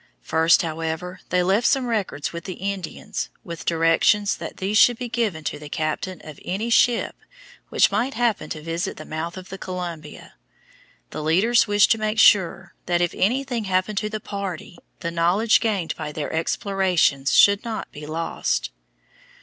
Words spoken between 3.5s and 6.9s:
directions that these should be given to the captain of any